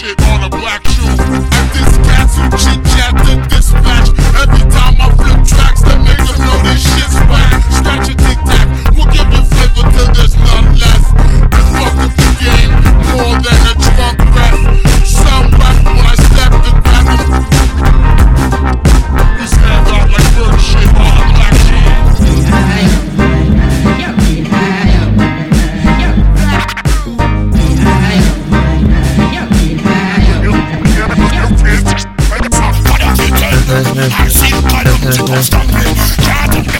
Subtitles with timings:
[0.00, 0.89] shit on a black
[35.12, 36.79] i don't stop.